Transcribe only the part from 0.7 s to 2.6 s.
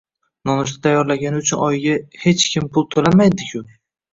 tayyorlagani uchun oyiga hech